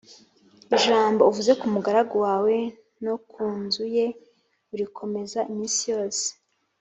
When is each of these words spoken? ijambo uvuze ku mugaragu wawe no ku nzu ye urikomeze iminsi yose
ijambo 0.75 1.21
uvuze 1.29 1.51
ku 1.59 1.65
mugaragu 1.73 2.15
wawe 2.25 2.55
no 3.05 3.15
ku 3.29 3.43
nzu 3.61 3.83
ye 3.95 4.05
urikomeze 4.73 5.39
iminsi 5.51 5.81
yose 5.93 6.25